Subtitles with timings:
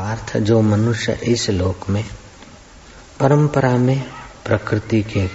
[0.00, 2.04] पार्थ जो मनुष्य इस लोक में,
[3.20, 4.02] परंपरा में,
[4.44, 5.26] प्रकृति के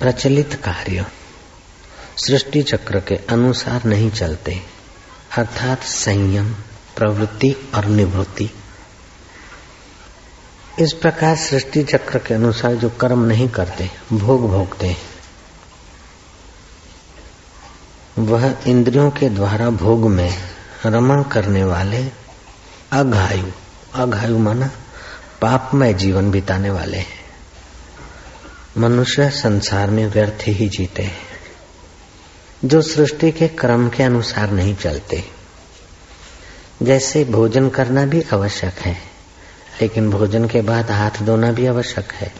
[0.00, 1.06] प्रचलित कार्य,
[2.16, 4.62] सृष्टि चक्र के अनुसार नहीं चलते,
[5.38, 6.54] अर्थात संयम,
[6.96, 8.50] प्रवृत्ति और निवृत्ति।
[10.78, 14.96] इस प्रकार सृष्टि चक्र के अनुसार जो कर्म नहीं करते, भोग भोगते
[18.18, 22.08] वह इंद्रियों के द्वारा भोग में रमण करने वाले
[22.92, 23.46] अघायु।
[23.94, 24.70] अघायु माना
[25.42, 27.26] पापमय जीवन बिताने वाले हैं।
[28.78, 31.26] मनुष्य संसार में व्यर्थ ही जीते हैं।
[32.64, 35.24] जो सृष्टि के क्रम के अनुसार नहीं चलते।
[36.82, 38.96] जैसे भोजन करना भी आवश्यक है,
[39.82, 42.32] लेकिन भोजन के बाद हाथ धोना भी आवश्यक है।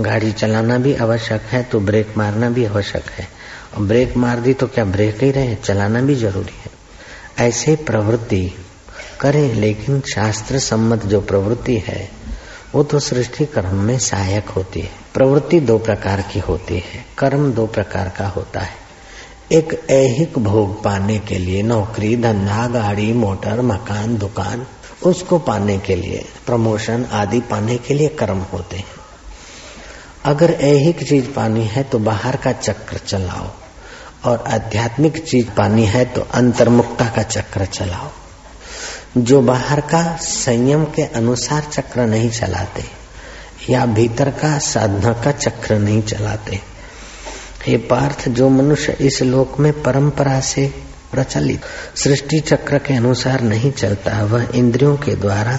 [0.00, 3.28] गाड़ी चलाना भी आवश्यक है तो ब्रेक मारना भी आवश्यक है।
[3.74, 5.54] और ब्रेक मार दी तो क्या ब्रेक ही रहे?
[5.54, 6.75] चलाना भी ज़रूरी है।
[7.38, 8.52] ऐसे प्रवृत्ति
[9.20, 12.10] करे, लेकिन शास्त्र सम्मत जो प्रवृत्ति है,
[12.74, 17.52] वो तो सृष्टि कर्म में सहायक होती है। प्रवृत्ति दो प्रकार की होती है। कर्म
[17.52, 18.86] दो प्रकार का होता है।
[19.52, 24.66] एक ऐहिक भोग पाने के लिए नौकरी, धंधा, गाड़ी, मोटर, मकान, दुकान,
[25.04, 28.84] उसको पाने के लिए, प्रमोशन आदि पाने के लिए कर्म होते हैं।
[30.24, 33.65] अगर ऐहिक चीज़ पानी है तो बाहर का चक्र चलाओ।
[34.26, 38.10] और आध्यात्मिक चीज़ पानी है तो अंतर्मुक्ता का चक्र चलाओ।
[39.16, 42.84] जो बाहर का संयम के अनुसार चक्र नहीं चलाते,
[43.70, 46.60] या भीतर का साधना का चक्र नहीं चलाते,
[47.68, 50.66] ये पार्थ जो मनुष्य इस लोक में परंपरा से
[51.12, 51.60] प्रचलित,
[51.96, 55.58] सृष्टि चक्र के अनुसार नहीं चलता, वह इंद्रियों के द्वारा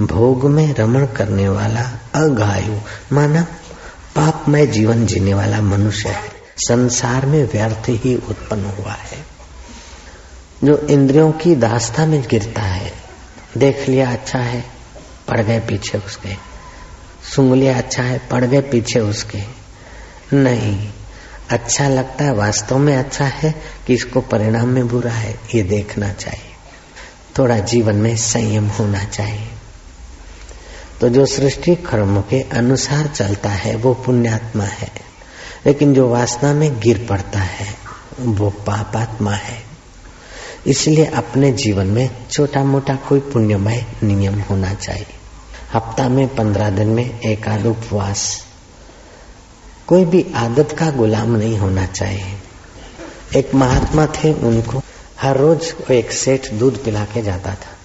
[0.00, 2.78] भोग में रमण करने वाला अघायु,
[3.12, 3.42] माना
[4.16, 9.18] पापमय जीवन जीने वाला मनुष्य है। संसार में व्यर्थ ही उत्पन्न हुआ है।
[10.64, 12.92] जो इंद्रियों की दास्ता में गिरता है,
[13.58, 14.64] देख लिया अच्छा है,
[15.28, 16.34] पड़ गए पीछे उसके।
[17.34, 19.42] सुंग लिया अच्छा है, पड़ गए पीछे उसके।
[20.36, 20.92] नहीं
[21.50, 23.54] अच्छा लगता है, वास्तव में अच्छा है
[23.86, 26.52] कि इसको परिणाम में बुरा है, ये देखना चाहिए।
[27.38, 29.48] थोड़ा जीवन में संयम होना चाहिए।
[31.00, 35.07] तो जो सृष्टि कर्म के अनुसार चलता है, वो पुण्यात्मा है।
[35.66, 37.74] लेकिन जो वासना में गिर पड़ता है,
[38.20, 39.62] वो पापात्मा है।
[40.66, 45.06] इसलिए अपने जीवन में छोटा मोटा कोई पुण्यमय नियम होना चाहिए।
[45.72, 48.44] हफ़्ता में पंद्रह दिन में एक आध उपवास।
[49.86, 52.24] कोई भी आदत का गुलाम नहीं होना चाहिए।
[53.36, 54.82] एक महात्मा थे, उनको
[55.20, 57.76] हर रोज एक सेठ दूध पिला के जाता था।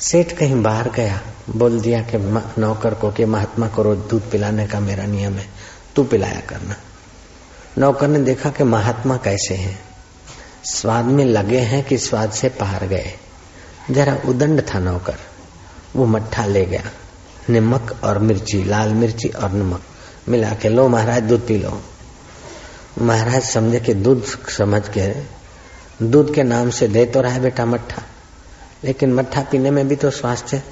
[0.00, 1.20] सेठ कहीं बाहर गया,
[1.50, 2.18] बोल दिया कि
[2.60, 5.48] नौकर को कि महात्मा को रोज दूध पिलाने का मेरा नियम है।
[5.96, 6.76] तू पिलाया करना।
[7.78, 9.84] नौकर ने देखा कि महात्मा कैसे हैं।
[10.64, 13.12] स्वाद में लगे हैं कि स्वाद से पार गए।
[13.90, 15.16] जरा उदंड था नौकर।
[15.96, 16.90] वो मट्ठा ले गया।
[17.50, 19.82] नमक और मिर्ची, लाल मिर्ची और नमक।
[20.28, 21.82] मिला के, लो महाराज, दूध पी लो।
[22.98, 25.14] महाराज समझे कि दूध समझ के,
[26.06, 28.02] दूध के नाम से दे तो रहा है बेटा मट्ठा।
[28.84, 30.62] लेकिन मट्ठा पीने में भी तो स्वास्थ्य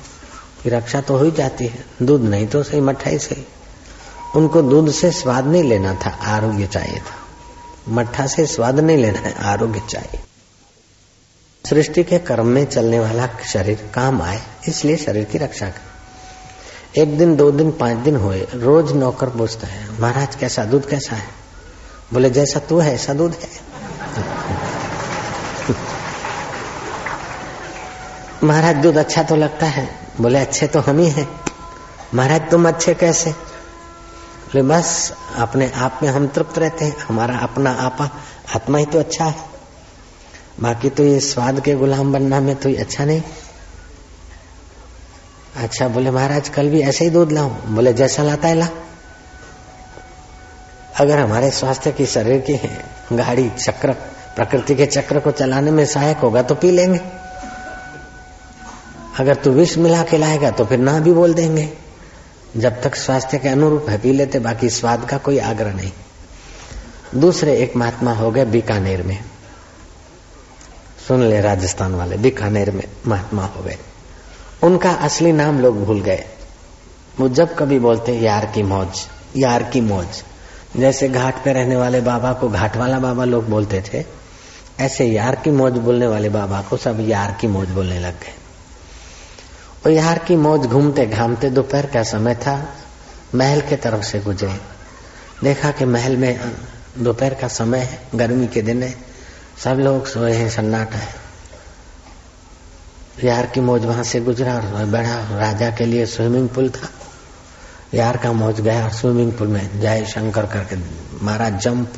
[0.63, 3.47] की रक्षा तो हो ही जाती है। दूध नहीं तो सही, मट्ठा ही सही।
[4.37, 7.23] उनको दूध से स्वाद नहीं लेना था, आरोग्य चाहिए था।
[7.89, 10.21] मट्ठा से स्वाद नहीं लेना है, आरोग्य चाहिए।
[11.69, 15.81] सृष्टि के कर्म में चलने वाला शरीर काम आए, इसलिए शरीर की रक्षा कर।
[17.01, 21.17] एक दिन, दो दिन, पाँच दिन हुए, रोज नौकर पूछता है, महाराज, कैसा दूध कैसा
[21.17, 21.29] है?
[22.13, 23.49] बोले, जैसा तू है, ऐसा दूध है।
[28.45, 29.99] महाराज, दूध अच्छा तो लगता है?
[30.21, 31.41] बोले, अच्छे तो हम ही हैं।
[32.15, 33.52] महाराज, तुम अच्छे कैसे?
[34.53, 38.11] बोले बस, अपने आप में हम तृप्त रहते हैं, हमारा अपना आपा,
[38.55, 39.35] आत्मा ही तो अच्छा है।
[40.61, 43.23] बाकी तो ये स्वाद के गुलाम बनना में तो ये अच्छा नहीं।
[45.57, 47.51] अच्छा बोले महाराज, कल भी ऐसे ही दूध लाऊं?
[47.75, 48.69] बोले, जैसा लाता है ला।
[51.01, 52.55] अगर हमारे स्वास्थ्य की, शरीर की
[53.17, 53.93] गाड़ी, चक्र,
[54.37, 57.01] प्रकृति के चक्र को चलाने में सहायक होगा तो पी लेंगे।
[59.19, 61.82] अगर तू विष मिला के लाएगा तो फिर ना भी बोल देंगे।
[62.57, 65.93] जब तक स्वास्थ्य के अनुरूप है, पी लेते, बाकी स्वाद का कोई आग्रह नहीं।
[67.15, 69.25] दूसरे एक महात्मा हो गए बीकानेर में।
[71.09, 73.79] सुन ले, राजस्थान वाले, बीकानेर में महात्मा हो गए।
[74.63, 76.25] उनका असली नाम लोग भूल गए।
[77.21, 80.07] वो जब कभी बोलते, यार की मौज, यार की मौज।
[80.77, 84.05] जैसे घाट पे रहने वाले बाबा को, घाट वाला बाबा लोग बोलते थे,
[84.81, 88.42] ऐसे यार की मौज बोलने वाले बाबा को सब यार की मौज बोलने लग गए।
[89.85, 92.75] और यार की मौज घूमते घामते दोपहर का समय था।
[93.35, 94.61] महल के तरफ़ से गुजरे।
[95.45, 96.57] देखा कि महल में
[96.99, 98.99] दोपहर का समय है, गर्मी के दिन है।
[99.65, 101.15] सब लोग सोए हैं, सन्नाटा है।
[103.25, 106.89] यार की मौज वहाँ से गुजरा और बड़ा राजा के लिए स्विमिंग पूल था।
[107.95, 110.77] यार का मौज गया और स्विमिंग पूल में जय शंकर करके
[111.25, 111.93] मारा जंप।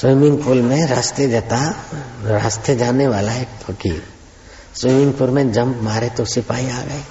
[0.00, 1.76] स्विमिंग पूल में रास्ते जाता
[2.22, 4.13] रास्ते जाने वाला एक फकीर।
[4.80, 7.02] स्विमिंग पूल में जंप मारे तो सिपाही आ गए।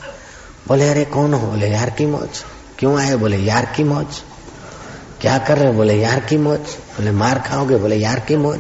[0.68, 1.48] बोले, अरे, कौन हो?
[1.48, 2.30] बोले, यार की मौज।
[2.80, 3.15] क्यों आए?
[3.15, 4.06] बोले, यार की मौज।
[5.21, 7.75] क्या कर रहे बोले, यार की मौज। बोले, मार खाओगे?
[7.75, 8.60] बोले, यार की मौज।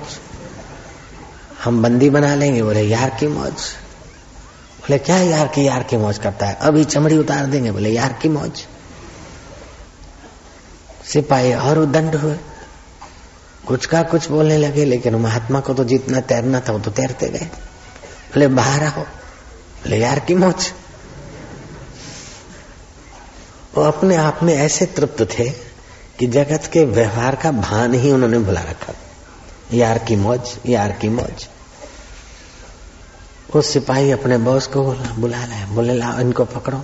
[1.63, 3.53] हम बंदी बना लेंगे। बोले, यार की मौज।
[4.79, 6.53] बोले, क्या यार की यार की मौज करता है?
[6.53, 8.67] अभी चमड़ी उतार देंगे। बोले, यार की मौज।
[11.05, 12.35] सिपाही और उदंड हुए।
[13.67, 17.29] कुछ का कुछ बोलने लगे, लेकिन महात्मा को तो जितना तैरना था, वो तो तैरते
[17.29, 17.47] गए।
[18.33, 20.71] बोले बाहर आओ बोले यार की मौज।
[23.75, 25.49] वो अपने आप में ऐसे तृप्त थे
[26.19, 28.93] कि जगत के व्यवहार का भान ही उन्होंने भुला रखा
[29.73, 31.47] यार की मौज, यार की मौज।
[33.55, 36.77] वो सिपाही अपने बॉस को बोला, बुला लाया बोले ला इनको पकड़ो।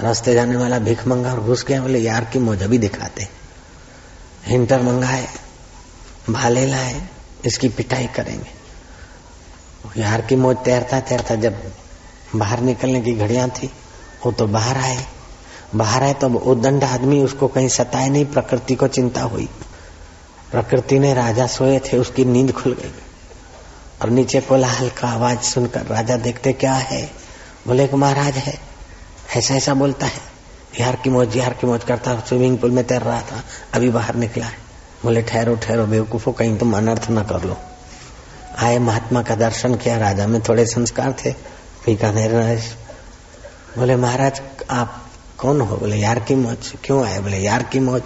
[0.00, 3.28] रास्ते जाने वाला भीख मंगा और घुस गया, बोले, यार की मौज, अभी दिखाते।
[4.44, 5.28] हिंटर मंगाए,
[6.30, 7.08] भाले लाए,
[7.44, 8.59] इसकी पिटाई करेंगे।
[9.96, 11.72] यार की मौज तैरता तैरता जब
[12.36, 13.70] बाहर निकलने की घड़ियाँ थी,
[14.26, 15.06] वो तो बाहर आए।
[15.74, 19.48] बाहर आए तो वो दंड आदमी उसको कहीं सताए नहीं, प्रकृति को चिंता हुई।
[20.52, 22.92] प्रकृति ने राजा सोए थे, उसकी नींद खुल गई।
[24.02, 27.10] और नीचे कोलाहल का आवाज़ सुनकर राजा देखते, क्या है?
[27.66, 28.58] बोले कि महाराज है।
[29.36, 30.30] ऐसा ऐसा बोलता है।
[30.80, 33.44] यार की मौज यार की मौज करता, स्विमिंग पूल में तैर रहा था।
[33.74, 34.54] अभी बाहर निकला है।
[35.02, 37.56] बोले, ठहरो ठहरो, बेवकूफो, कहीं तुम अनर्थ न कर लो।
[38.60, 41.30] आए महात्मा का दर्शन किया, राजा में थोड़े संस्कार थे
[41.86, 42.60] बीकानेर
[43.78, 44.40] बोले, महाराज,
[44.70, 45.06] आप
[45.38, 45.76] कौन हो?
[45.76, 47.18] बोले, यार की मौज, क्यों आए?
[47.18, 48.02] बोले, यार की मौज।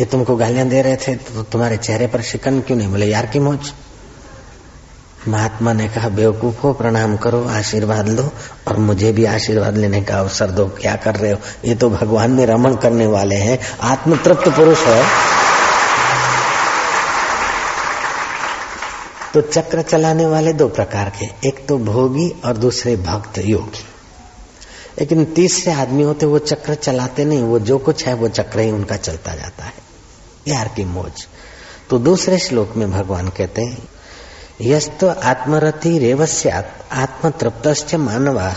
[0.00, 2.88] ये तुमको गालियाँ दे रहे थे तो तुम्हारे चेहरे पर शिकन क्यों नहीं?
[2.88, 3.72] बोले, यार की मौज।
[5.28, 8.32] महात्मा ने कहा, बेवकूफो प्रणाम करो, आशीर्वाद लो,
[8.68, 11.38] और मुझे भी आशीर्वाद लेने का अवसर दो। क्या कर रहे हो?
[11.64, 15.04] ये तो भगवान में रमण करने वाले हैं। आत्म तृप्त पुरुष है।
[19.34, 23.84] तो चक्र चलाने वाले दो प्रकार के, एक तो भोगी और दूसरे भक्त योगी।
[25.00, 28.70] लेकिन तीसरे आदमी होते, वो चक्र चलाते नहीं, वो जो कुछ है, वो चक्र ही
[28.70, 29.72] उनका चलता जाता है।
[30.48, 31.28] यार की मौज।
[31.90, 33.88] तो दूसरे श्लोक में भगवान कहते हैं,
[34.60, 38.54] यस्तो आत्मरति रेवस्यात आत्मतृप्त मानवा।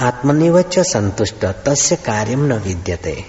[0.00, 3.24] आत्मनिव संतुष्ट, तस्य कार्यम न विद्यते।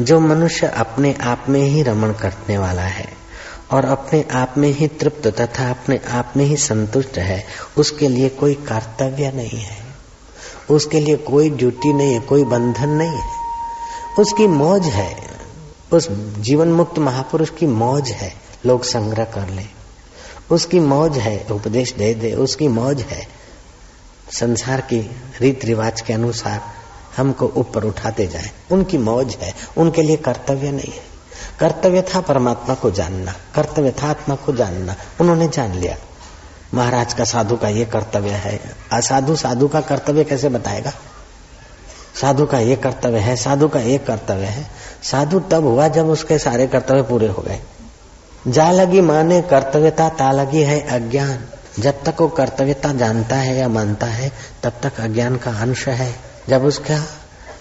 [0.00, 3.17] जो मनुष्य अपने आप में ही रमण करने वाला है
[3.72, 8.28] और अपने आप में ही तृप्त तथा अपने आप में ही संतुष्ट है। उसके लिए
[8.28, 9.88] कोई कर्तव्य नहीं है।
[10.70, 13.38] उसके लिए कोई ड्यूटी नहीं है, कोई बंधन नहीं है।
[14.18, 15.16] उसकी मौज है।
[15.92, 18.34] उस जीवन मुक्त महापुरुष की मौज है।
[18.66, 19.62] लोग संग्रह कर ले।
[20.50, 23.28] उसकी मौज है, उपदेश दे दे। उसकी मौज है।
[24.32, 25.10] संसार की
[25.40, 26.62] रीत रिवाज के अनुसार
[27.16, 31.07] हमको ऊपर उठाते जाए। उनकी मौज है। उनके लिए कर्तव्य नहीं है।
[31.60, 35.96] कर्तव्य था परमात्मा को जानना, कर्तव्य था आत्मा को जानना, उन्होंने जान लिया।
[36.74, 38.60] महाराज का साधु का ये कर्तव्य है।
[38.92, 40.92] असाधु साधु का कर्तव्य कैसे बताएगा?
[42.20, 44.70] साधु का ये कर्तव्य है, साधु का ये कर्तव्य है।
[45.02, 47.60] साधु तब हुआ जब उसके सारे कर्तव्य पूरे हो गए।
[48.48, 51.48] जा लगी माने कर्तव्यता, ता लगी है अज्ञान।
[51.78, 56.16] जब तक वो कर्तव्यता जानता है या मानता है, तब तक अज्ञान का अंश है।
[56.48, 57.04] जब उसका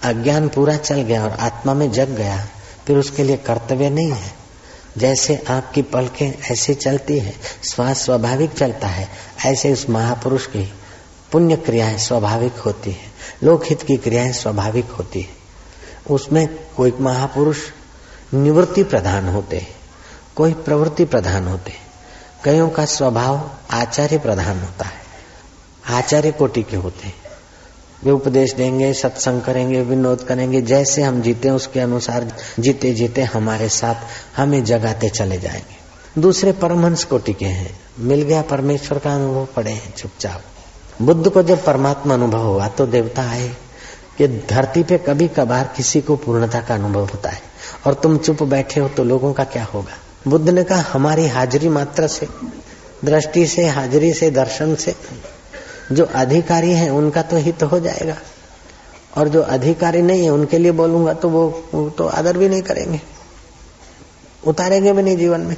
[0.04, 2.48] अज्ञान पूरा चल गया और आत्मा में जग गया
[2.88, 4.34] फिर उसके लिए कर्तव्य नहीं है।
[4.98, 9.10] जैसे आपकी पलकें ऐसे चलती है, श्वास स्वाभाविक चलता है,
[9.46, 10.74] ऐसे उस महापुरुष की
[11.32, 13.12] पुण्य क्रियाएँ स्वाभाविक होती है,
[13.44, 15.30] लोकहित की क्रियाएँ स्वाभाविक होती है।
[16.10, 17.58] उसमें कोई महापुरुष
[18.34, 19.76] निवृत्ति प्रधान होते हैं,
[20.36, 21.88] कोई प्रवृत्ति प्रधान होते हैं।
[22.46, 25.02] कईयों का स्वभाव आचार्य प्रधान होता है,
[25.90, 27.08] आचार्य कोटि के होते
[28.04, 33.70] वे उपदेश देंगे, सत्संग करेंगे, विनोद करेंगे, जैसे हम जीते उसके अनुसार जीते जीते हमारे
[33.70, 33.96] साथ
[34.38, 35.88] हमें जगाते चले जाएँगे।
[36.22, 40.42] दूसरे परमहंस को टिके हैं। मिल गया परमेश्वर का अनुभव, पड़े हैं चुपचाप।
[41.02, 43.48] बुद्ध को जब परमात्मा अनुभव हुआ तो देवता आए
[44.18, 47.42] कि धरती पे कभी कभार किसी को पूर्णता का अनुभव होता है।
[47.86, 49.98] और तुम चुप बैठे हो तो लोगों का क्या होगा?
[50.28, 52.28] बुद्ध ने कहा, हमारी हाजिरी मात्र से,
[53.06, 54.96] दृष्टि से, हाजिरी से, दर्शन से
[55.92, 58.16] जो अधिकारी है उनका तो हित हो जाएगा।
[59.18, 63.02] और जो अधिकारी नहीं है उनके लिए बोलूँगा तो वो, तो आदर भी नहीं करेंगे।
[64.48, 65.56] उतारेंगे भी नहीं जीवन में।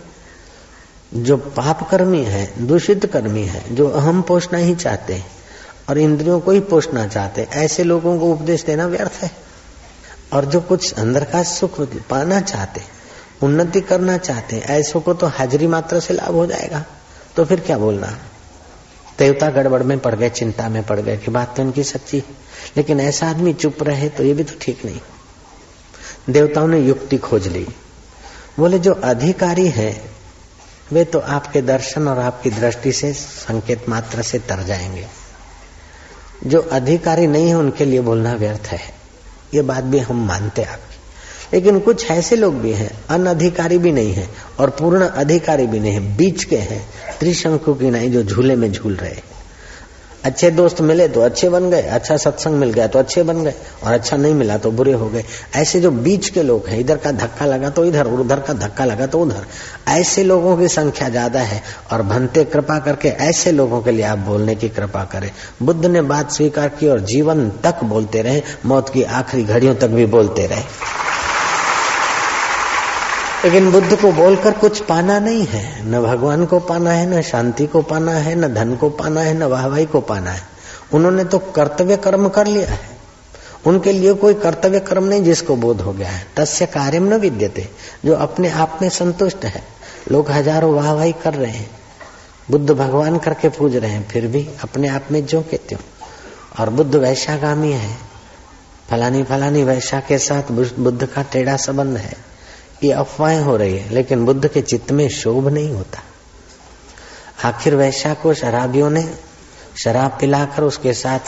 [1.15, 5.25] जो पाप कर्मी है दूषित कर्मी है जो अहम पोषना ही चाहते हैं
[5.89, 9.31] और इंद्रियों को ही पोषना चाहते ऐसे लोगों को उपदेश देना व्यर्थ है।
[10.33, 12.81] और जो कुछ अंदर का सुख पाना चाहते
[13.43, 16.83] उन्नति करना चाहते ऐसों को तो हाजिरी मात्र से लाभ हो जाएगा।
[17.35, 18.17] तो फिर क्या बोलना?
[19.19, 22.25] देवता गड़बड़ में पड़ गए, चिंता में पड़ गए कि बात तो इनकी सच्ची है।
[22.77, 24.99] लेकिन ऐसा आदमी चुप रहे तो ये भी तो ठीक नहीं।
[26.29, 27.67] देवताओं ने युक्ति खोज ली।
[28.59, 30.01] बोले, जो अधिकारी है,
[30.91, 35.07] वे तो आपके दर्शन और आपकी दृष्टि से संकेत मात्र से तर जाएँगे।
[36.45, 38.81] जो अधिकारी नहीं है, उनके लिए बोलना व्यर्थ है।
[39.53, 40.88] ये बात भी हम मानते आपकी
[41.53, 44.27] लेकिन कुछ ऐसे लोग भी हैं, अनधिकारी भी नहीं है
[44.59, 46.85] और पूर्ण अधिकारी भी नहीं है, बीच के हैं
[47.19, 49.27] त्रिशंकु की नहीं जो झूले में झूल रहे
[50.25, 53.53] अच्छे दोस्त मिले तो अच्छे बन गए अच्छा सत्संग मिल गया तो अच्छे बन गए
[53.83, 55.23] और अच्छा नहीं मिला तो बुरे हो गए।
[55.55, 58.85] ऐसे जो बीच के लोग हैं, इधर का धक्का लगा तो इधर उधर का धक्का
[58.85, 59.45] लगा तो उधर।
[59.89, 64.17] ऐसे लोगों की संख्या ज़्यादा है और भनते कृपा करके ऐसे लोगों के लिए आप
[64.19, 65.31] बोलने की कृपा करें।
[65.63, 69.87] बुद्ध ने बात स्वीकार की और जीवन तक बोलते रहे, मौत की आखिरी घड़ियों तक
[69.89, 70.63] भी बोलते रहे।
[73.45, 77.67] लेकिन बुद्ध को बोलकर कुछ पाना नहीं है। न भगवान को पाना है, न शांति
[77.67, 80.41] को पाना है, न धन को पाना है, न वाहवाही को पाना है।
[80.93, 82.97] उन्होंने तो कर्तव्य कर्म कर लिया है।
[83.65, 87.69] उनके लिए कोई कर्तव्य कर्म नहीं जिसको बोध हो गया है। तस्य कार्यम न विद्यते,
[88.05, 89.63] जो अपने आप में संतुष्ट है।
[90.11, 91.71] लोग हज़ारों वाहवाही कर रहे हैं।
[92.51, 95.79] बुद्ध भगवान करके पूज रहे हैं, फिर भी अपने आप में जो के त्यों।
[96.59, 97.97] और बुद्ध वैशागामी है।
[98.89, 102.28] फलानी फलानी वैशा के साथ बुद्ध का टेढ़ा संबंध है।
[102.83, 105.99] ये अफवाहें हो रही है, लेकिन बुद्ध के चित्त में शोभ नहीं होता।
[107.47, 109.13] आखिर वैशा को शराबियों ने
[109.83, 111.19] शराब पिलाकर उसके साथ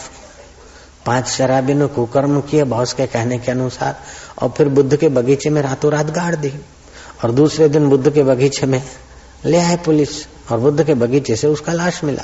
[1.06, 4.00] पाँच शराबी ने कुकर्म किए, बॉस के कहने के अनुसार,
[4.42, 6.54] और फिर बुद्ध के बगीचे में रातों रात गाड़ दी।
[7.24, 8.84] और दूसरे दिन बुद्ध के बगीचे में
[9.46, 12.24] ले आए पुलिस, और बुद्ध के बगीचे से उसका लाश मिला।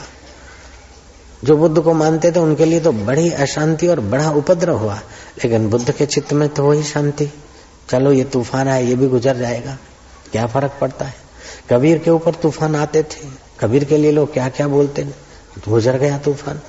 [1.43, 4.95] जो बुद्ध को मानते थे, उनके लिए तो बड़ी अशांति और बड़ा उपद्रव हुआ,
[5.43, 7.29] लेकिन बुद्ध के चित्त में तो वही शांति।
[7.89, 9.77] चलो ये तूफ़ान आया ये भी गुजर जाएगा।
[10.31, 11.15] क्या फ़र्क पड़ता है?
[11.69, 13.27] कबीर के ऊपर तूफ़ान आते थे।
[13.59, 15.03] कबीर के लिए लोग क्या क्या बोलते
[15.69, 16.61] गुजर गया तूफ़ान।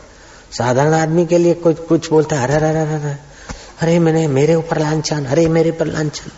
[0.53, 3.17] साधारण आदमी के लिए कुछ कुछ बोलता है, अरे अरे अरे
[3.81, 6.31] अरे मैंने, मेरे ऊपर लांछन, अरे, मेरे पर लांछन।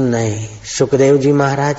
[0.00, 1.76] नहीं सुखदेव जी महाराज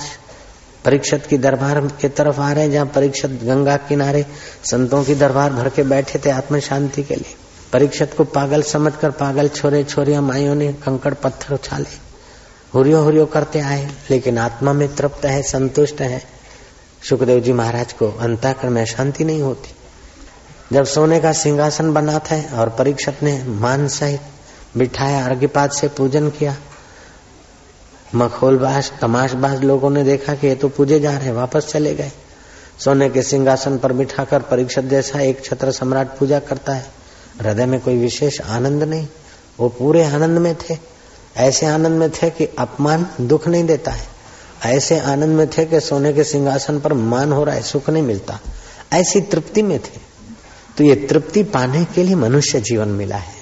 [0.85, 4.25] परीक्षत की दरबार के तरफ़ आ रहे हैं, जहाँ परीक्षत गंगा किनारे
[4.63, 7.35] संतों की दरबार भर के बैठे थे आत्म शांति के लिए।
[7.73, 11.95] परीक्षित को पागल समझकर पागल छोरे छोरिया माइयों ने कंकड़ पत्थर उछाले।
[12.73, 16.21] हुरियो हुरियो करते आए, लेकिन आत्मा में तृप्त है, संतुष्ट है।
[17.03, 19.75] सुखदेव जी महाराज को अंताकर में शांति नहीं होती।
[20.73, 26.29] जब सोने का सिंहासन बना था और परीक्षक ने मान सहित बिठाया अर्घ्यपात से पूजन
[26.29, 26.55] किया,
[28.15, 32.11] मखोलबाज तमाशबाज लोगों ने देखा कि ये तो पूजे जा रहे वापस चले गए।
[32.79, 36.85] सोने के सिंहासन पर बिठाकर परीक्षक जैसा एक छत्र सम्राट पूजा करता है।
[37.41, 39.07] हृदय में कोई विशेष आनंद नहीं।
[39.59, 40.77] वो पूरे आनंद में थे।
[41.37, 44.07] ऐसे आनंद में थे कि अपमान दुख नहीं देता है।
[44.65, 48.03] ऐसे आनंद में थे कि सोने के सिंहासन पर मान हो रहा है, सुख नहीं
[48.03, 48.39] मिलता।
[48.93, 49.99] ऐसी तृप्ति में थे।
[50.77, 53.33] तो ये तृप्ति पाने के लिए मनुष्य जीवन मिला है।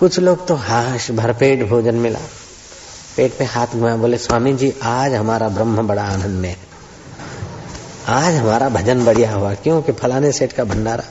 [0.00, 2.18] कुछ लोग तो हाश, भरपेट भोजन मिला।
[3.16, 6.56] पेट पे हाथ घुमा बोले स्वामी जी आज हमारा ब्रह्म बड़ा आनंद में
[8.08, 11.04] आज हमारा भजन बढ़िया हुआ। क्योंकि फलाने सेठ का भंडारा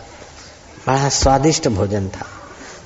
[0.89, 2.25] बड़ा स्वादिष्ट भोजन था।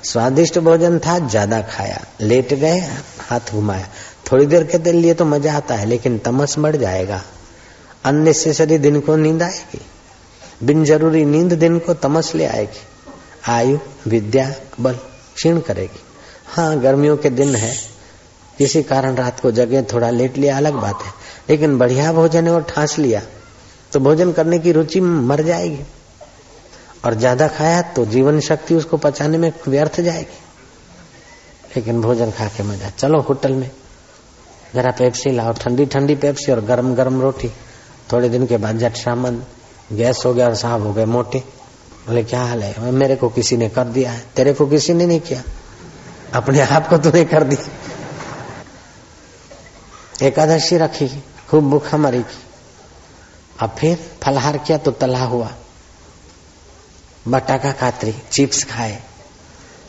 [0.04, 2.78] स्वादिष्ट भोजन था, ज़्यादा खाया। लेट गए,
[3.20, 3.88] हाथ घुमाया।
[4.32, 7.22] थोड़ी देर के लिए तो मज़ा आता है, लेकिन तमस बढ़ जाएगा।
[8.04, 9.80] अननेसेसरी दिन को नींद आएगी।
[10.62, 12.86] बिन ज़रूरी नींद दिन को तमस ले आएगी।
[13.48, 14.92] आयु, विद्या, बल,
[15.34, 16.00] क्षीण करेगी।
[16.46, 17.74] हाँ गर्मियों के दिन है।
[18.58, 21.12] किसी कारण रात को जगे थोड़ा लेट लिया, अलग बात है।
[21.50, 23.22] लेकिन बढ़िया भोजन है और ठास लिया।
[23.92, 25.80] तो भोजन करने की रुचि मर जाएगी।
[27.04, 30.38] और ज़्यादा खाया तो जीवन शक्ति उसको पचाने में व्यर्थ जाएगी।
[31.76, 33.70] लेकिन भोजन खा के मज़ा। चलो होटल में।
[34.74, 37.48] जरा पेप्सी लाओ, ठंडी ठंडी पेप्सी और गरम गरम रोटी।
[38.12, 39.42] थोड़े दिन के बाद जट शामन
[39.92, 41.38] गैस हो गया और साहब हो गए मोटे।
[42.06, 42.90] बोले, क्या हाल है?
[42.92, 45.42] मेरे को किसी ने कर दिया है। तेरे को किसी ने नहीं किया।
[46.34, 47.64] अपने आप को तूने कर दिया।
[50.26, 51.08] एकादशी रखी,
[51.50, 52.42] खूब भूखा मरी। की
[53.60, 55.50] अब फिर फलहार किया तो तला हुआ।
[57.28, 59.02] बटाका खातरी, चिप्स खाए।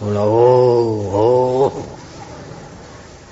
[0.03, 1.69] बोला, ओ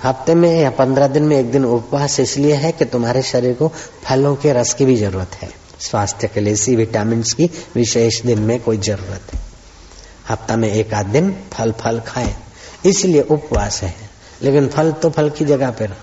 [0.02, 3.72] हफ़्ते में या पंद्रह दिन में एक दिन उपवास इसलिए है कि तुम्हारे शरीर को
[4.04, 8.38] फलों के रस की भी ज़रूरत है। स्वास्थ्य के लिए सी विटामिन की विशेष दिन
[8.38, 9.40] में कोई ज़रूरत है।
[10.28, 12.36] हफ़्ता में एक आध दिन फल फल खाए।
[12.86, 13.94] इसलिए उपवास है।
[14.42, 15.96] लेकिन फल तो फल की जगह पर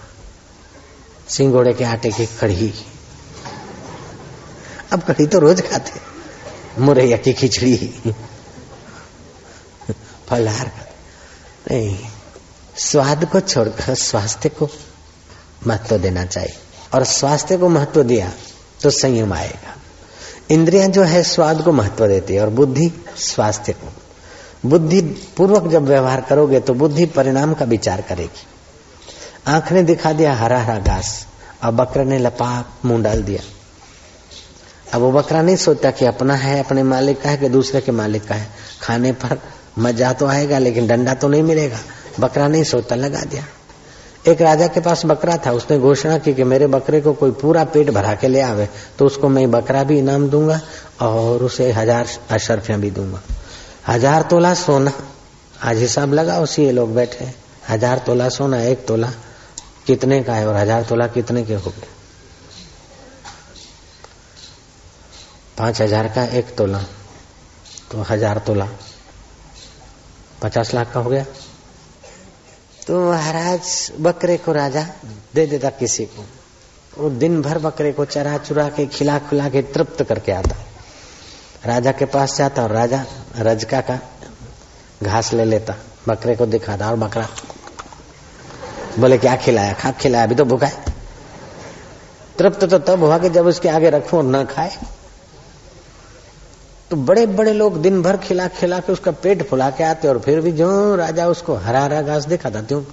[1.28, 2.74] सिंगोड़े के आटे की कढ़ी।
[4.94, 6.11] अब कढ़ी तो रोज खाते
[6.80, 7.76] मुरैया की खिचड़ी।
[10.30, 10.72] फलहार।
[11.72, 11.98] नहीं,
[12.78, 14.70] स्वाद को छोड़कर स्वास्थ्य को
[15.68, 16.56] महत्व देना चाहिए।
[16.94, 18.32] और स्वास्थ्य को महत्व दिया
[18.82, 19.76] तो संयम आएगा।
[20.50, 23.94] इंद्रियाँ जो है, स्वाद को महत्व देती है और बुद्धि स्वास्थ्य को।
[24.66, 25.02] बुद्धि
[25.38, 28.48] पूर्वक जब व्यवहार करोगे तो बुद्धि परिणाम का विचार करेगी।
[29.48, 31.28] आँख ने दिखा दिया हरा हरा घास
[31.64, 33.42] और बकरे ने लपाक मुँह डाल दिया।
[34.94, 38.28] अब बकरा नहीं सोचता कि अपना है, अपने मालिक का है कि दूसरे के मालिक
[38.28, 38.48] का है।
[38.82, 39.40] खाने पर
[39.80, 41.80] मज़ा तो आएगा, लेकिन डंडा तो नहीं मिलेगा।
[42.20, 43.44] बकरा नहीं सोचता, लगा दिया।
[44.28, 47.64] एक राजा के पास बकरा था, उसने घोषणा की कि मेरे बकरे को कोई पूरा
[47.66, 48.68] पेट भरा के ले आवे
[49.00, 50.60] तो उसको मैं बकरा भी इनाम दूँगा
[51.02, 53.22] और उसे हज़ार अशरफियाँ भी दूँगा।
[53.88, 54.92] हज़ार तोला सोना,
[55.64, 57.32] आज हिसाब लगा उसी ये लोग बैठे
[57.70, 59.12] हज़ार तोला सोना, एक तोला
[59.88, 61.88] कितने का है और हज़ार तोला कितने के हो गए?
[65.58, 66.80] पाँच हज़ार का एक तोला।
[67.92, 68.68] तो हज़ार तोला।
[70.42, 71.26] पचास लाख का हो गया।
[72.88, 74.86] तो महाराज, बकरे को राजा
[75.36, 76.26] दे देता किसी को।
[76.98, 80.56] वो दिन भर बकरे को चरा चुरा के खिला खुला के तृप्त करके आता।
[81.66, 83.04] राजा के पास जाता और राजा
[83.38, 84.00] रजका का
[85.04, 85.76] घास ले लेता।
[86.08, 87.28] बकरे को दिखाता और बकरा
[89.00, 89.74] बोले, क्या खिलाया?
[89.74, 90.24] खा खिलाया?
[90.24, 90.84] अभी तो भूखा है।
[92.38, 94.72] तृप्त तो तब हुआ कि जब उसके आगे रखू और न खाए।
[96.92, 100.20] तो बड़े बड़े लोग दिन भर खिला खिला के उसका पेट फुला के आते और
[100.20, 102.84] फिर भी जो राजा उसको हरा हरा घास दिखाता त्यों।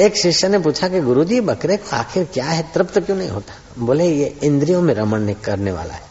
[0.00, 2.72] एक शिष्य ने पूछा कि गुरुजी, बकरे को आखिर क्या है?
[2.74, 3.54] तृप्त क्यों नहीं होता?
[3.78, 6.02] बोले, ये इंद्रियों में रमण करने वाला है।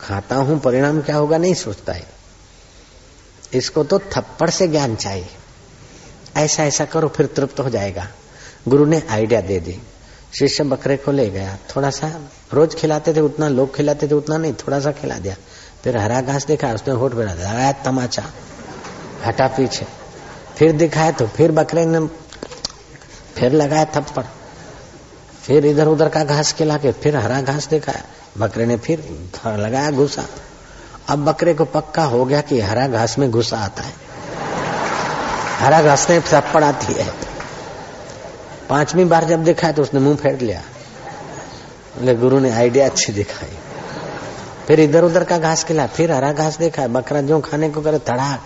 [0.00, 1.38] खाता हूँ, परिणाम क्या होगा?
[1.38, 2.06] नहीं सोचता है।
[3.54, 5.28] इसको तो थप्पड़ से ज्ञान चाहिए।
[6.36, 8.08] ऐसा ऐसा करो, फिर तृप्त हो जाएगा।
[8.68, 9.78] गुरु ने आइडिया दे दी।
[10.38, 14.36] शिष्य बकरे को ले गया। थोड़ा सा रोज खिलाते थे, उतना लोग खिलाते थे, उतना
[14.36, 15.34] नहीं, थोड़ा सा खिला दिया।
[15.84, 18.24] फिर हरा घास देखा, उसने होठ पे लगाया तमाचा,
[19.26, 19.86] हटा पीछे।
[20.56, 22.06] फिर दिखाया तो फिर बकरे ने
[23.36, 24.24] फिर लगाया थप्पड़।
[25.42, 28.02] फिर इधर उधर का घास खिला के फिर हरा घास दिखाया
[28.38, 28.98] बकरे ने फिर
[29.46, 30.24] लगाया घुसा।
[31.08, 33.92] अब बकरे को पक्का हो गया कि हरा घास में घुसा आता है।
[35.58, 37.06] हरा घास में थप्पड़ आती है।
[38.68, 40.62] पांचवी बार जब दिखाया तो उसने मुँह फेर लिया।
[41.98, 43.58] बोले, गुरु ने आइडिया अच्छी दिखाई।
[44.66, 47.98] फिर इधर उधर का घास खिला, फिर हरा घास देखा, बकरा जो खाने को करे,
[47.98, 48.44] तड़ाक।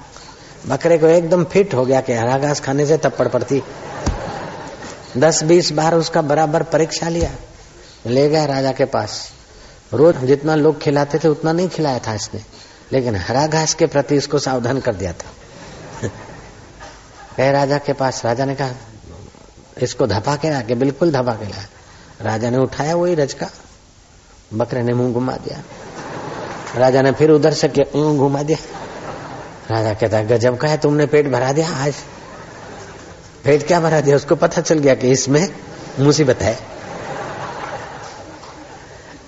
[0.68, 3.62] बकरे को एकदम फिट हो गया कि हरा घास खाने से थप्पड़ पड़ती।
[5.16, 7.30] दस बीस बार उसका बराबर परीक्षा लिया।
[8.07, 9.33] ले गया राजा के पास।
[9.92, 12.40] रोज जितना लोग खिलाते थे, उतना नहीं खिलाया था इसने।
[12.92, 15.26] लेकिन हरा घास के प्रति इसको सावधान कर दिया था।
[17.38, 18.70] गए राजा के पास, राजा ने कहा,
[19.83, 21.66] इसको धपा के आके बिल्कुल धपा के लाया।
[22.20, 23.50] राजा ने उठाया वही रजका
[24.55, 25.62] बकरे ने मुँह घुमा दिया।
[26.77, 28.59] राजा ने फिर उधर से घुमा दिया।
[29.70, 31.94] राजा कहता, गजब का है, तुमने पेट भरा दिया आज।
[33.44, 34.16] पेट क्या भरा दिया?
[34.16, 35.48] उसको पता चल गया कि इसमें
[36.00, 36.59] मुसीबत है।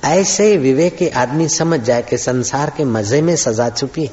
[0.05, 4.11] ऐसे ही विवेक के आदमी समझ जाए कि संसार के मज़े में सजा छुपी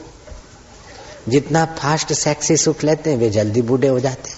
[1.29, 4.31] जितना फास्ट सेक्सी सुख लेते हैं, वे जल्दी बूढ़े हो जाते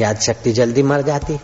[0.00, 1.40] याद शक्ति जल्दी मर जाती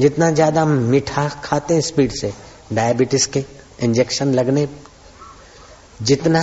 [0.00, 2.32] जितना ज़्यादा मीठा खाते हैं स्पीड से
[2.72, 3.44] डायबिटीज़ के
[3.82, 4.66] इंजेक्शन लगने,
[6.02, 6.42] जितना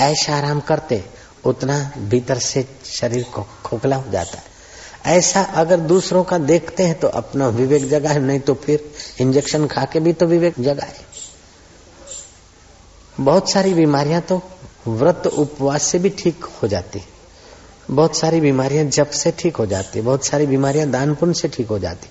[0.00, 1.02] ऐसा आराम करते,
[1.44, 4.50] उतना भीतर से शरीर को खोखला हो जाता है।
[5.16, 9.66] ऐसा अगर दूसरों का देखते हैं तो अपना विवेक जगा है नहीं तो फिर इंजेक्शन
[9.66, 11.10] खा के भी तो विवेक जगा है
[13.20, 14.40] बहुत सारी बीमारियाँ तो
[14.86, 17.02] व्रत उपवास से भी ठीक हो जाती
[17.90, 21.68] बहुत सारी बीमारियाँ जब से ठीक हो जाती बहुत सारी बीमारियाँ दान पुण्य से ठीक
[21.68, 22.08] हो जाती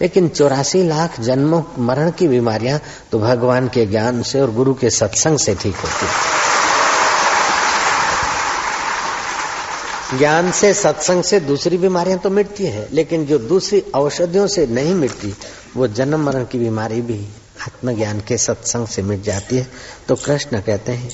[0.00, 2.80] लेकिन चौरासी लाख जन्मों, मरण की बीमारियाँ
[3.12, 6.06] तो भगवान के ज्ञान से और गुरु के सत्संग से ठीक होती
[10.18, 14.94] ज्ञान से, सत्संग से दूसरी बीमारियाँ तो मिटती है, लेकिन जो दूसरी औषधियों से नहीं
[14.94, 15.34] मिटती,
[15.76, 17.28] वो जन्म, मरण की बीमारी भी
[17.66, 19.66] आत्मज्ञान के सत्संग से मिट जाती है।
[20.08, 21.10] तो कृष्ण कहते हैं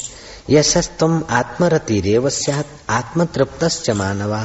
[0.50, 4.40] यशस्तम आत्मरतिरेव सैत आत्मतृप्त मानवा।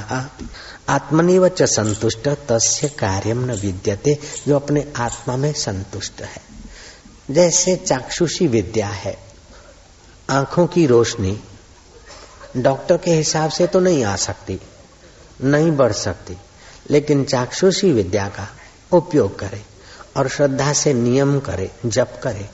[0.89, 6.41] आत्मनिव च संतुष्ट तस्य कार्यम न विद्यते, जो अपने आत्मा में संतुष्ट है।
[7.31, 9.17] जैसे चाक्षुषी विद्या है,
[10.29, 11.39] आँखों की रोशनी
[12.57, 14.59] डॉक्टर के हिसाब से तो नहीं आ सकती,
[15.43, 16.37] नहीं बढ़ सकती,
[16.89, 18.47] लेकिन चाक्षुषी विद्या का
[18.91, 19.63] उपयोग करे
[20.17, 22.49] और श्रद्धा से नियम करे, जप करे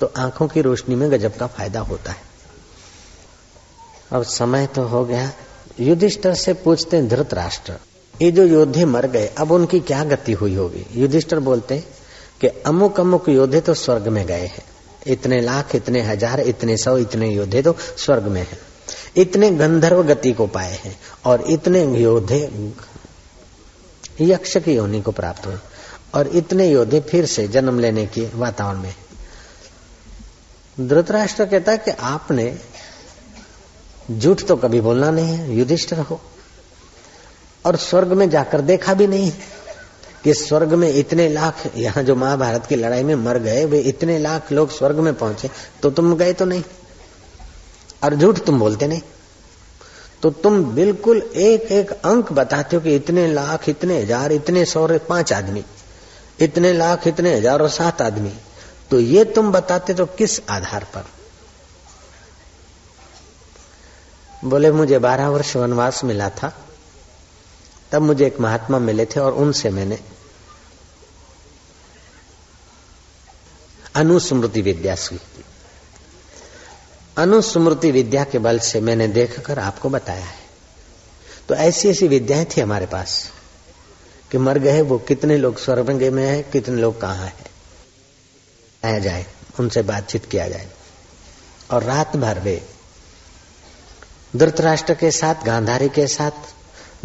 [0.00, 2.31] तो आँखों की रोशनी में गजब का फ़ायदा होता है।
[4.12, 5.30] अब समय तो हो गया।
[5.80, 7.76] युधिष्ठर से पूछते हैं धृतराष्ट्र,
[8.14, 10.84] ये जो योद्धे मर गए, अब उनकी क्या गति हुई होगी?
[10.94, 11.78] युधिष्ठर बोलते
[12.40, 14.64] कि अमुक अमुक योद्धे तो स्वर्ग में गए हैं।
[15.06, 18.58] इतने लाख, इतने हज़ार, इतने सौ, इतने योद्धे तो स्वर्ग में हैं।
[19.16, 20.96] इतने गंधर्व गति को पाए हैं
[21.26, 22.40] और इतने योद्धे
[24.20, 25.56] यक्ष की योनि को प्राप्त हुए
[26.14, 28.94] और इतने योद्धे फिर से जन्म लेने के वातावरण में
[30.78, 32.44] धृतराष्ट्र कहता है कि आपने
[34.08, 36.20] झूठ तो कभी बोलना नहीं है, युधिष्ठिर हो।
[37.64, 39.30] और स्वर्ग में जाकर देखा भी नहीं
[40.24, 44.18] कि स्वर्ग में इतने लाख, यहाँ जो महाभारत की लड़ाई में मर गए, वे इतने
[44.18, 45.50] लाख लोग स्वर्ग में पहुँचे
[45.82, 46.62] तो तुम गए तो नहीं।
[48.04, 49.02] और झूठ तुम बोलते नहीं।
[50.22, 54.86] तो तुम बिल्कुल एक एक अंक बताते हो कि इतने लाख, इतने हज़ार, इतने सौ
[55.08, 55.64] पाँच आदमी,
[56.40, 58.32] इतने लाख, इतने हज़ार और सात आदमी।
[58.90, 61.04] तो ये तुम बताते तो किस आधार पर?
[64.44, 66.66] बोले, मुझे बारह वर्ष वनवास मिला था।
[67.92, 70.00] तब मुझे एक महात्मा मिले थे और उनसे मैंने
[73.94, 75.44] अनुस्मृति विद्या सीखी।
[77.16, 80.42] अनुस्मृति विद्या के बल से मैंने देखकर आपको बताया है।
[81.48, 83.32] तो ऐसी ऐसी विद्याएँ थी हमारे पास
[84.30, 87.34] कि मर गए, वो कितने लोग स्वर्ग में है, कितने लोग कहाँ है।
[88.84, 89.26] आया जाए,
[89.60, 90.68] उनसे बातचीत किया जाए।
[91.70, 92.71] और रात भर वे
[94.36, 96.30] धृतराष्ट्र के साथ, गांधारी के साथ,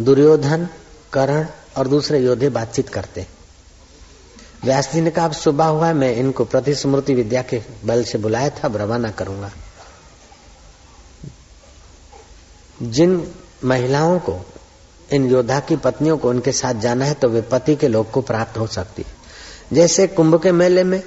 [0.02, 0.68] दुर्योधन,
[1.12, 3.26] करण और दूसरे योद्धे बातचीत करते।
[4.64, 8.50] व्यास जी ने कहा, अब सुबह हुआ मैं इनको प्रतिस्मृति विद्या के बल से बुलाया
[8.50, 9.50] था रवाना करूँगा।
[12.82, 14.46] जिन महिलाओं को,
[15.12, 18.20] इन योद्धा की पत्नियों को उनके साथ जाना है तो वे पति के लोग को
[18.20, 19.12] प्राप्त हो सकती है।
[19.72, 21.02] जैसे कुंभ के मेले में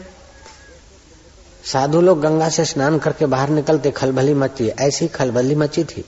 [1.65, 6.05] साधु लोग गंगा से स्नान करके बाहर निकलते, खलबली मची। ऐसी खलबली मची थी।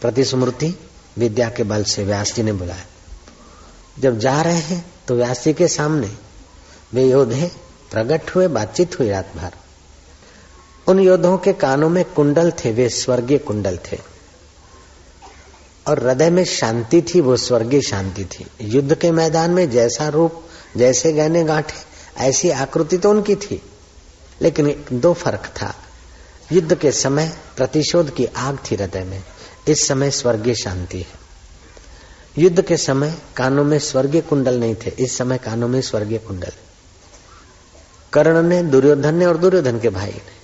[0.00, 0.78] प्रतिस्मृति
[1.18, 2.84] विद्या के बल से व्यास जी ने बुलाया।
[3.98, 6.10] जब जा रहे हैं तो व्यास जी के सामने
[6.94, 7.50] वे योद्धे
[7.90, 9.50] प्रकट हुए, बातचीत हुई रात भर।
[10.86, 13.98] उन योद्धों के कानों में कुंडल थे, वे स्वर्गीय कुंडल थे।
[15.86, 20.42] और हृदय में शांति थी, वो स्वर्गीय शांति थी। युद्ध के मैदान में जैसा रूप,
[20.76, 21.90] जैसे गहने गांठे,
[22.22, 23.62] ऐसी आकृति तो उनकी थी।
[24.42, 25.74] लेकिन दो फ़र्क था।
[26.52, 29.24] युद्ध के समय प्रतिशोध की आग थी हृदय में।
[29.68, 31.20] इस समय स्वर्गीय शांति है।
[32.38, 36.52] युद्ध के समय कानों में स्वर्गीय कुंडल नहीं थे। इस समय कानों में स्वर्गीय कुंडल।
[38.12, 40.40] कर्ण ने दुर्योधन ने और दुर्योधन के भाई ने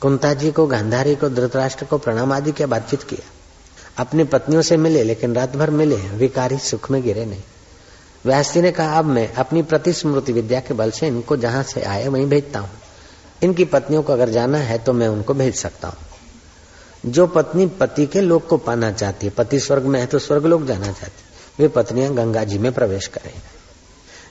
[0.00, 3.30] कुंता जी को, गांधारी को, धृतराष्ट्र को प्रणाम आदि किया, बातचीत किया।
[3.96, 7.42] अपनी पत्नियों से मिले, लेकिन रात भर मिले, विकारी सुख में गिरे नहीं।
[8.24, 11.82] व्यास जी ने कहा, अब मैं अपनी प्रतिस्मृति विद्या के बल से इनको जहाँ से
[11.82, 12.70] आए, वहीं भेजता हूँ।
[13.42, 18.06] इनकी पत्नियों को अगर जाना है तो मैं उनको भेज सकता हूँ। जो पत्नी पति
[18.06, 21.62] के लोग को पाना चाहती है, पति स्वर्ग में है तो स्वर्ग लोग जाना चाहती
[21.62, 23.32] वे पत्नियाँ गंगा जी में प्रवेश करें।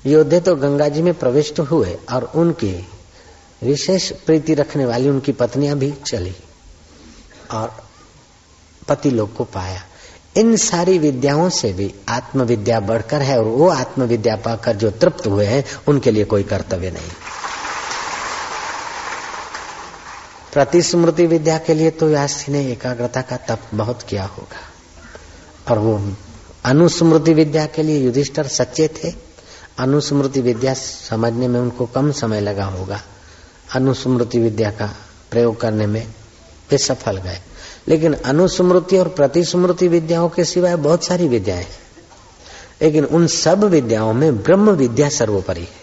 [0.05, 2.73] योद्धे तो गंगा जी में प्रविष्ट हुए और उनकी
[3.61, 6.35] विशेष प्रीति रखने वाली उनकी पत्नियाँ भी चली
[7.51, 7.71] और
[8.87, 9.83] पति लोग को पाया।
[10.37, 15.45] इन सारी विद्याओं से भी आत्मविद्या बढ़कर है और वो आत्मविद्या पाकर जो तृप्त हुए
[15.45, 17.09] हैं, उनके लिए कोई कर्तव्य नहीं।
[20.53, 24.59] प्रतिस्मृति विद्या के लिए तो व्यास ने एकाग्रता का तप बहुत किया होगा।
[25.71, 26.13] और वो
[26.65, 29.13] अनुस्मृति विद्या के लिए युधिष्ठर सच्चे थे।
[29.79, 33.01] अनुस्मृति विद्या समझने में उनको कम समय लगा होगा।
[33.75, 34.95] अनुस्मृति विद्या का
[35.31, 36.07] प्रयोग करने में
[36.71, 37.39] वे सफल गए।
[37.87, 41.67] लेकिन अनुस्मृति और प्रतिस्मृति विद्याओं के सिवाय बहुत सारी विद्याएँ
[42.81, 45.78] लेकिन उन सब विद्याओं में ब्रह्म विद्या सर्वोपरि है।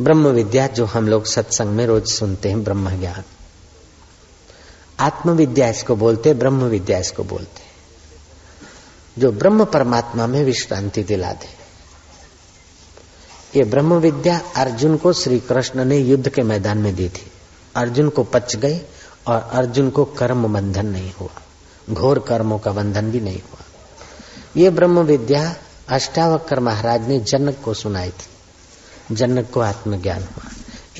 [0.00, 3.22] ब्रह्म विद्या जो हम लोग सत्संग में रोज सुनते हैं ब्रह्म ज्ञान
[5.00, 7.62] आत्म विद्या इसको बोलते ब्रह्म विद्या इसको बोलते
[9.20, 11.48] जो ब्रह्म परमात्मा में विश्रांति दिला दे।
[13.58, 17.32] ये ब्रह्म विद्या अर्जुन को श्री कृष्ण ने युद्ध के मैदान में दी थी।
[17.74, 18.80] अर्जुन को पच गई
[19.26, 21.42] और अर्जुन को कर्म बंधन नहीं हुआ।
[21.90, 23.64] घोर कर्मों का बंधन भी नहीं हुआ।
[24.56, 25.56] ये ब्रह्म विद्या
[25.88, 28.35] अष्टावक्र महाराज ने जनक को सुनाई थी।
[29.12, 30.50] जनक को आत्मज्ञान हुआ।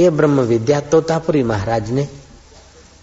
[0.01, 2.09] ये ब्रह्म विद्या तोतापुरी महाराज ने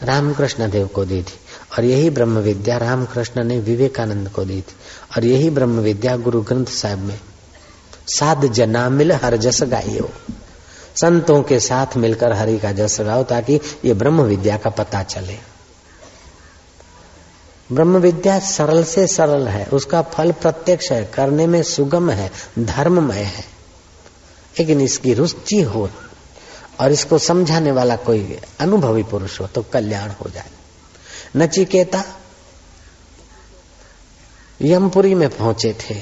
[0.04, 1.39] रामकृष्ण देव को दी थी
[1.78, 4.76] और यही ब्रह्म विद्या रामकृष्ण ने विवेकानंद को दी थी
[5.18, 7.20] और यही ब्रह्म विद्या गुरु ग्रंथ साहब में
[8.08, 10.10] साध जना मिल हर जस गाइयो।
[10.96, 15.38] संतों के साथ मिलकर हरि का जस गाओ ताकि ये ब्रह्म विद्या का पता चले।
[17.72, 23.18] ब्रह्म विद्या सरल से सरल है, उसका फल प्रत्यक्ष है, करने में सुगम है, धर्ममय
[23.18, 23.53] है।
[24.56, 25.89] लेकिन इसकी रुचि हो
[26.80, 30.50] और इसको समझाने वाला कोई अनुभवी पुरुष हो तो कल्याण हो जाए।
[31.38, 32.04] नचिकेता,
[34.60, 36.02] यमपुरी में पहुँचे थे।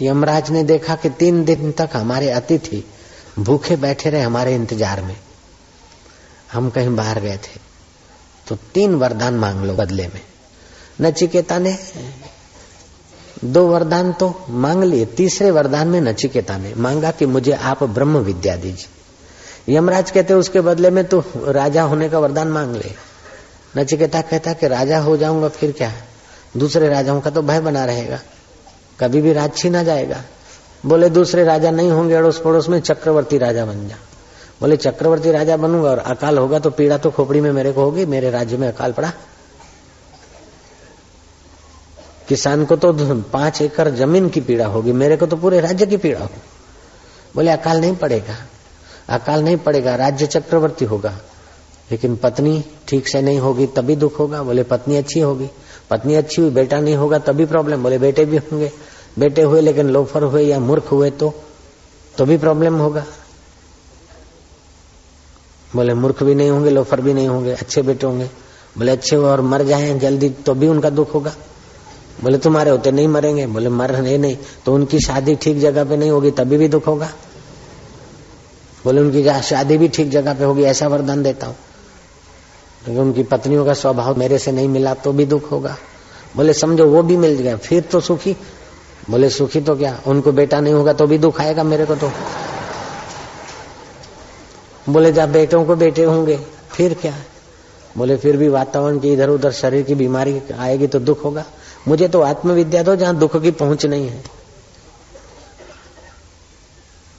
[0.00, 2.84] यमराज ने देखा कि तीन दिन तक हमारे अतिथि
[3.38, 5.16] भूखे बैठे रहे हमारे इंतज़ार में।
[6.52, 7.60] हम कहीं बाहर गए थे
[8.46, 10.20] तो तीन वरदान मांग लो बदले में।
[11.00, 11.72] नचिकेता ने
[13.44, 18.18] दो वरदान तो मांग लिए, तीसरे वरदान में नचिकेता ने मांगा कि मुझे आप ब्रह्म
[18.18, 22.92] विद्या दीजिए। यमराज कहते, उसके बदले में तो राजा होने का वरदान मांग ले।
[23.76, 25.92] नचिकेता कहता कि, राजा हो जाऊँगा, फिर क्या?
[26.56, 28.20] दूसरे राजाओं का तो भय बना रहेगा।
[29.00, 30.22] कभी भी राज छीना जाएगा।
[30.86, 33.94] बोले, दूसरे राजा नहीं होंगे अड़ोस पड़ोस में चक्रवर्ती राजा बन जा।
[34.60, 38.06] बोले, चक्रवर्ती राजा बनूँगा और अकाल होगा तो पीड़ा तो खोपड़ी में मेरे को होगी,
[38.06, 39.12] मेरे राज्य में अकाल पड़ा।
[42.28, 42.92] किसान को तो
[43.32, 46.40] पाँच एकड़ ज़मीन की पीड़ा होगी, मेरे को तो पूरे राज्य की पीड़ा होगी।
[47.34, 48.36] बोले, अकाल नहीं पड़ेगा।
[49.08, 51.18] अकाल नहीं पड़ेगा, राज्य चक्रवर्ती होगा।
[51.90, 55.50] लेकिन पत्नी ठीक से नहीं होगी, तभी दुख होगा। बोले, पत्नी अच्छी होगी।
[55.90, 58.72] पत्नी अच्छी हुई, बेटा नहीं होगा, तभी प्रॉब्लम बोले, बेटे भी होंगे।
[59.18, 61.34] बेटे हुए लेकिन लोफर हुए या मूर्ख हुए तो
[62.18, 63.04] तो भी प्रॉब्लम होगा।
[65.76, 68.30] बोले, मूर्ख भी नहीं होंगे, लोफर भी नहीं होंगे, अच्छे बेटे होंगे।
[68.78, 71.32] बोले, अच्छे हुए और मर जाए जल्दी तो भी उनका दुख होगा।
[72.20, 73.46] बोले, तुम्हारे होते नहीं मरेंगे.
[73.46, 76.86] बोले मर नहीं नहीं तो उनकी शादी ठीक जगह पे नहीं होगी, तभी भी दुख
[76.86, 77.12] होगा.
[78.84, 81.56] बोले, उनकी शादी भी ठीक जगह पे होगी, ऐसा वरदान देता हूँ.
[82.84, 85.76] क्योंकि उनकी पत्नियों का स्वभाव मेरे से नहीं मिला तो भी दुख होगा।
[86.36, 88.36] बोले, समझो, वो भी मिल गया, फिर तो सुखी.
[89.10, 90.00] बोले, सुखी तो क्या?
[90.06, 92.12] उनको बेटा नहीं होगा तो भी दुख आएगा मेरे को तो.
[94.88, 97.14] बोले, जब बेटों को बेटे होंगे, फिर क्या?
[97.98, 101.44] बोले, फिर भी वातावरण की इधर उधर शरीर की बीमारी आएगी तो दुख होगा।
[101.88, 104.22] मुझे तो आत्मविद्या दो, जहाँ दुख की पहुँच नहीं है।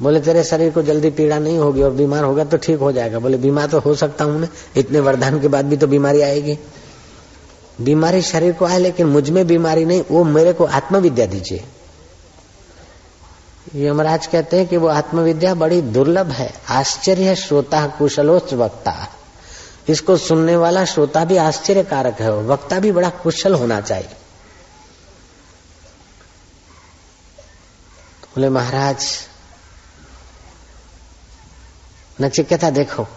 [0.02, 3.20] बोले, तेरे शरीर को जल्दी पीड़ा नहीं होगी और बीमार होगा तो ठीक हो जाएगा।
[3.20, 4.48] बोले, बीमार तो हो सकता हूँ ना।
[4.78, 6.58] इतने वरदान के बाद भी तो बीमारी आएगी।
[7.82, 11.64] बीमारी शरीर को आए, लेकिन मुझमें बीमारी नहीं, वो मेरे को आत्मविद्या दीजिए।
[13.76, 18.96] यमराज कहते हैं कि वो आत्मविद्या बड़ी दुर्लभ है। आश्चर्य श्रोता कुशलोच वक्ता
[19.90, 24.10] इसको सुनने वाला श्रोता भी आश्चर्य कारक है, वक्ता भी बड़ा कुशल होना चाहिए।
[28.36, 29.06] बोले, महाराज,
[32.22, 33.08] नचिकेता देखो,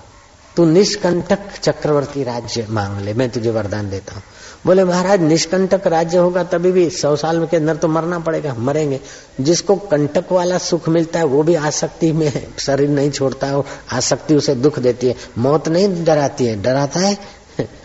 [0.57, 4.23] तू निष्कंटक चक्रवर्ती राज्य मांग ले, मैं तुझे वरदान देता हूँ।
[4.67, 9.01] बोले, महाराज, निष्कंटक राज्य होगा, तभी भी सौ साल के अंदर तो मरना पड़ेगा, मरेंगे।
[9.41, 14.35] जिसको कंटक वाला सुख मिलता है, वो भी आसक्ति में शरीर नहीं छोड़ता है, आसक्ति
[14.35, 17.19] उसे दुख देती है। मौत नहीं डराती है, डराता है,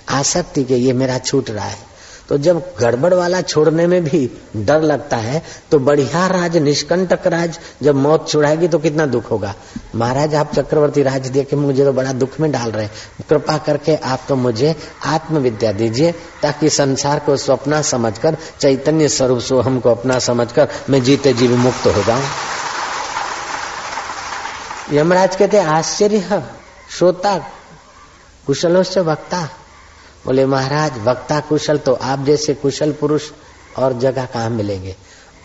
[0.10, 1.91] आसक्ति के, ये मेरा छूट रहा है।
[2.32, 4.20] तो जब गड़बड़ वाला छोड़ने में भी
[4.58, 5.42] डर लगता है
[5.72, 9.54] तो बढ़िया राज, निष्कंटक राज, जब मौत छुड़ाएगी तो कितना दुख होगा।
[9.96, 12.88] महाराज, आप चक्रवर्ती राज देखे, मुझे तो बड़ा दुख में डाल रहे
[13.30, 19.80] कृपा करके आप तो मुझे आत्मविद्या दीजिए, ताकि संसार को स्वप्ना समझकर, चैतन्य स्वरूप सोहम
[19.80, 22.24] को अपना समझकर, मैं जीते जीव मुक्त हो जाऊँ।
[24.94, 26.44] यमराज कहते आश्चर्य,
[26.90, 27.38] श्रोता,
[28.48, 29.50] कुशलों से वक्ता।
[30.26, 33.32] बोले, महाराज, वक्ता कुशल तो आप जैसे कुशल पुरुष
[33.78, 34.96] और जगह कहाँ मिलेंगे?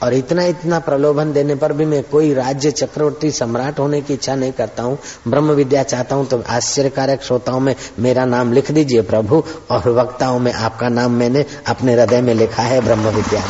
[0.03, 4.35] और इतना इतना प्रलोभन देने पर भी मैं कोई राज्य चक्रवर्ती सम्राट होने की इच्छा
[4.35, 9.03] नहीं करता हूँ। ब्रह्म विद्या चाहता हूँ तो आश्चर्यकारक श्रोताओं में मेरा नाम लिख दीजिए
[9.03, 13.43] प्रभु और वक्ताओं में आपका नाम मैंने अपने हृदय में लिखा है, ब्रह्म विद्या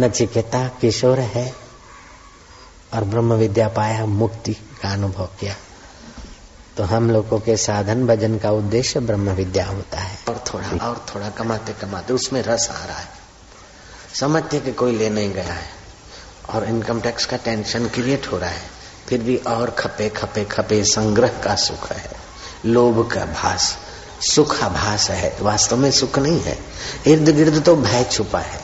[0.00, 1.52] नचिकेता किशोर है
[2.94, 5.54] और ब्रह्म विद्या पाया मुक्ति का अनुभव किया।
[6.76, 11.06] तो हम लोगों के साधन भजन का उद्देश्य ब्रह्म विद्या होता है। और थोड़ा और
[11.14, 13.08] थोड़ा कमाते कमाते, उसमें रस आ रहा है।
[14.14, 15.68] समझते कि कोई ले नहीं गया है।
[16.50, 18.62] और इनकम टैक्स का टेंशन क्रिएट हो रहा है।
[19.08, 22.10] फिर भी और खपे खपे खपे संग्रह का सुख है।
[22.66, 23.78] लोभ का भास,
[24.20, 26.58] सुख आभास है। वास्तव में सुख नहीं है।
[27.06, 28.60] इर्द गिर्द तो भय छुपा है।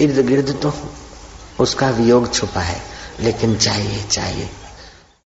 [0.00, 0.72] इर्द गिर्द तो
[1.60, 2.82] उसका वियोग छुपा है।
[3.20, 4.50] लेकिन चाहिए चाहिए।